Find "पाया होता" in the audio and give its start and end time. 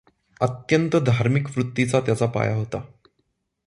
2.25-2.81